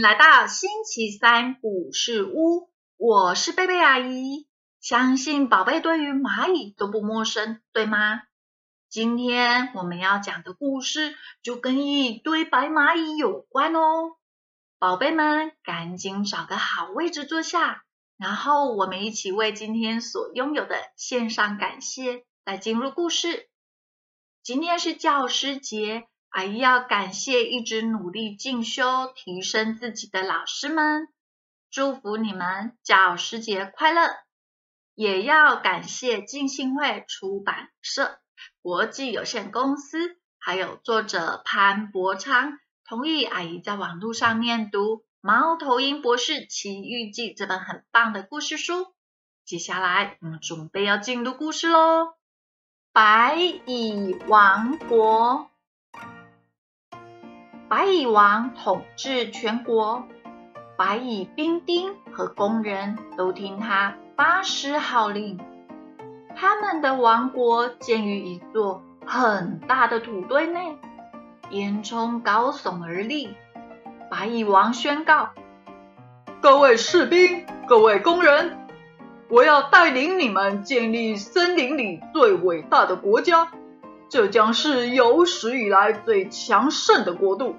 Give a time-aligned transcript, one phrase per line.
[0.00, 4.48] 来到星期三故事屋，我是贝贝阿姨。
[4.80, 8.22] 相信宝贝对于蚂蚁都不陌生，对吗？
[8.88, 14.16] 今天我们要讲的故事就跟一堆白蚂蚁有关哦。
[14.78, 17.82] 宝贝们，赶紧找个好位置坐下，
[18.16, 23.50] 然后我们一起为今天所拥有的献上感谢，来进入故事。
[24.42, 26.06] 今天是教师节。
[26.30, 31.08] 阿姨要感谢一直努力进修、提升自己的老师们，
[31.70, 34.08] 祝福你们教师节快乐！
[34.94, 38.20] 也要感谢浸信会出版社
[38.62, 48.94] 国际有限公司，还有作者潘伯昌同意阿姨在网络上念读《猫头鹰博士奇遇记》这本很棒的故事书。
[49.44, 52.04] 接下来我们准备要进入故事喽，
[52.92, 55.48] 《白蚁王国》。
[57.70, 60.02] 白蚁王统治全国，
[60.76, 65.38] 白蚁兵丁和工人都听他发施号令。
[66.34, 70.76] 他们的王国建于一座很大的土堆内，
[71.50, 73.36] 烟囱高耸而立。
[74.10, 75.28] 白蚁王宣告
[76.42, 78.66] ：“各位士兵，各位工人，
[79.28, 83.52] 我要带领你们建立森林里最伟大的国家。”
[84.10, 87.54] 这将是有史以来最强盛的国度，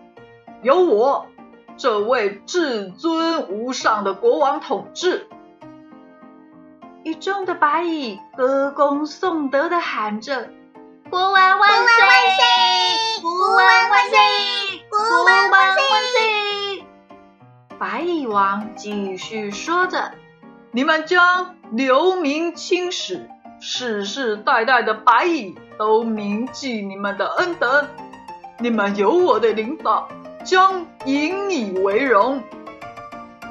[0.61, 1.25] 由我
[1.77, 5.29] 这位至尊无上的国王统治。
[7.03, 10.49] 一众的白蚁歌功颂德的喊着
[11.09, 13.21] ：“国王万岁！
[13.21, 13.57] 国王
[13.89, 14.19] 万岁！
[14.89, 16.85] 国王万岁！”
[17.79, 20.11] 白蚁王继续说着
[20.71, 23.29] ：“你们将留名青史。”
[23.63, 27.85] 世世代代的白蚁都铭记你们的恩德，
[28.57, 30.09] 你们有我的领导，
[30.43, 32.41] 将引以为荣。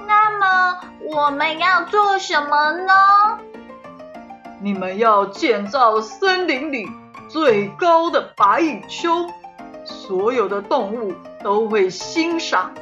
[0.09, 0.81] 那么
[1.15, 2.93] 我们要做什么呢？
[4.61, 6.89] 你们要建造森林里
[7.29, 9.31] 最高的白蚁丘，
[9.85, 12.73] 所有的动物都会欣赏、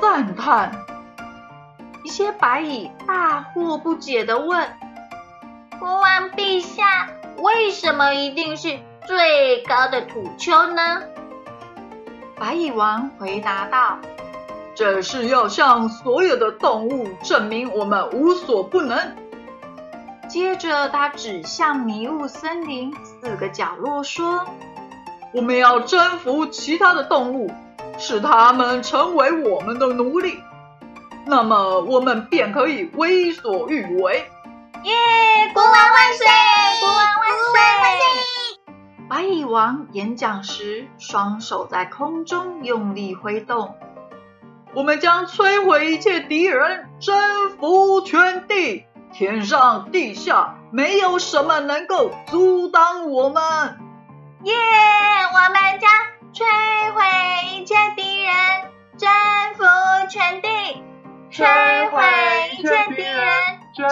[0.00, 0.70] 赞叹。
[2.04, 4.68] 一些白蚁大惑不解地问。
[5.78, 11.02] 国王陛下，为什么一定是最高的土丘呢？
[12.38, 13.98] 白蚁王回答道
[14.74, 19.16] ：“这是要向所有的动物证明我们无所不能。”
[20.28, 24.46] 接着，他指向迷雾森林四个角落说
[25.32, 27.50] ：“我们要征服其他的动物，
[27.98, 30.38] 使他们成为我们的奴隶，
[31.26, 34.24] 那么我们便可以为所欲为。”
[34.84, 34.92] 耶！
[35.52, 36.26] 国王万岁！
[36.80, 37.60] 国王万岁！
[39.08, 43.76] 白蚁王演讲时，双手在空中用力挥动。
[44.74, 47.16] 我们将摧毁一切敌人，征
[47.58, 53.42] 服全地，天上地下没有什么能够阻挡我们。
[54.42, 54.54] 耶！
[55.32, 55.90] 我们将
[56.32, 56.44] 摧
[56.92, 57.02] 毁
[57.56, 58.34] 一切敌人，
[58.98, 59.08] 征
[59.56, 59.64] 服
[60.10, 60.48] 全地，
[61.30, 62.02] 摧毁。
[63.76, 63.86] 征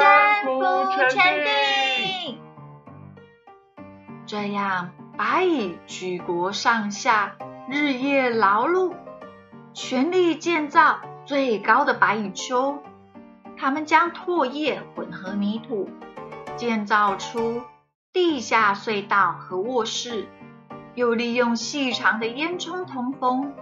[0.44, 0.62] 服
[1.10, 2.38] 全地，
[4.24, 7.36] 这样白蚁举国上下
[7.68, 8.94] 日夜劳碌，
[9.74, 12.82] 全力建造最高的白蚁丘。
[13.58, 15.90] 他们将唾液混合泥土，
[16.56, 17.60] 建造出
[18.10, 20.26] 地下隧道和卧室，
[20.94, 23.52] 又利用细长的烟囱通风。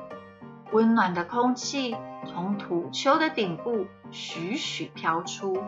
[0.71, 5.65] 温暖的空气从土丘的顶部徐徐飘出。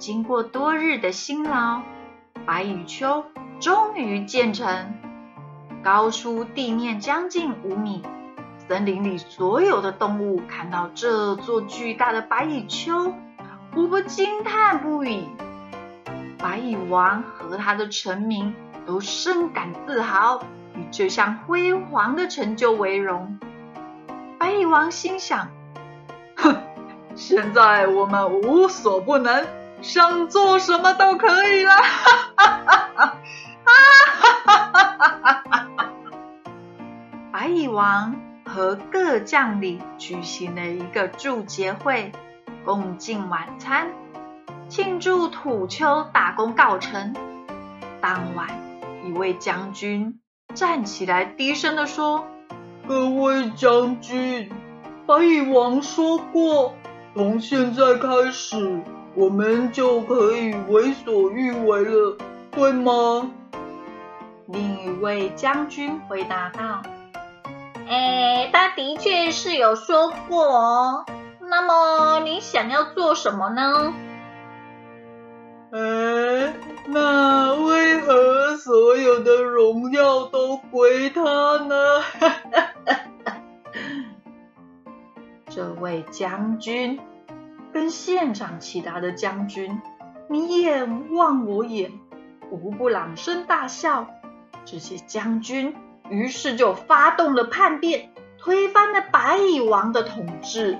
[0.00, 1.82] 经过多日的辛劳，
[2.46, 3.22] 白蚁丘
[3.60, 4.94] 终于建成，
[5.82, 8.02] 高出地面将近五米。
[8.66, 13.12] 森林里所有的动物看到这座巨大的白蚁丘，
[13.76, 15.28] 无不惊叹不已。
[16.38, 18.54] 白蚁王和他的臣民
[18.86, 20.40] 都深感自豪，
[20.76, 23.38] 以这项辉煌的成就为荣。
[24.38, 25.48] 白蚁王心想：
[26.36, 26.56] 哼，
[27.14, 29.59] 现在我们无所不能。
[29.82, 33.12] 想做什么都可以了，哈哈哈
[34.46, 35.42] 哈哈！
[35.44, 35.90] 哈
[37.32, 42.12] 白蚁王和各将领举行了一个祝捷会，
[42.64, 43.88] 共进晚餐，
[44.68, 47.14] 庆祝土丘大功告成。
[48.02, 48.48] 当晚，
[49.06, 50.20] 一位将军
[50.54, 52.26] 站起来，低声的说
[52.86, 54.50] ：“各位将军，
[55.06, 56.74] 白蚁王说过，
[57.14, 58.82] 从现在开始。”
[59.14, 62.16] 我们就可以为所欲为了，
[62.52, 63.30] 对吗？
[64.46, 66.82] 另一位将军回答道
[67.88, 71.04] ：“哎，他的确是有说过。
[71.40, 73.92] 那么你想要做什么呢？
[75.72, 76.52] 哎，
[76.86, 81.22] 那为何所有的荣耀都归他
[81.66, 81.74] 呢？
[85.48, 87.00] 这位将军
[87.72, 89.80] 跟现场其他的将军，
[90.28, 91.92] 你眼望我眼，
[92.50, 94.08] 无不朗声大笑。
[94.64, 95.74] 这些将军
[96.08, 100.78] 于是就发动了叛变，推翻了白蚁王的统治，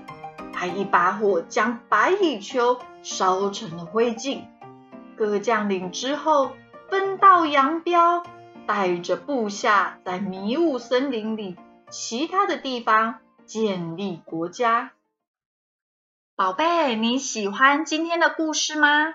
[0.53, 4.43] 还一把火将白蚁丘烧成了灰烬。
[5.17, 6.53] 各将领之后
[6.89, 8.23] 分道扬镳，
[8.67, 11.57] 带着部下在迷雾森林里
[11.91, 13.17] 其他的地方
[13.47, 14.93] 建立国家。
[16.41, 19.13] 宝贝，你喜欢今天的故事吗？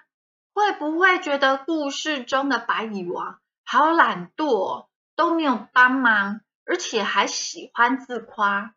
[0.53, 3.39] 会不会觉得故事中的白蚁王？
[3.63, 4.85] 好懒惰，
[5.15, 8.75] 都没有帮忙，而且还喜欢自夸。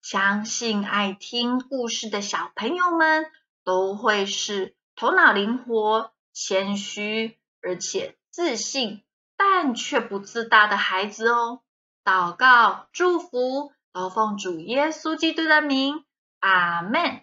[0.00, 3.26] 相信爱听故事的小朋友们
[3.64, 9.02] 都会是头脑灵活、谦虚，而且自信，
[9.36, 11.62] 但却不自大的孩子哦。
[12.04, 16.04] 祷告、祝福，都奉主耶稣基督的名，
[16.38, 17.22] 阿门。